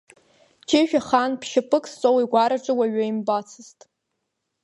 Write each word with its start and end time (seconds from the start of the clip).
Ҷыжә 0.67 0.95
ахаан 0.99 1.31
ԥшь-шьапык 1.39 1.83
зҵоу 1.91 2.17
игәараҿы 2.23 2.73
уаҩы 2.77 3.03
имбацызт… 3.11 3.79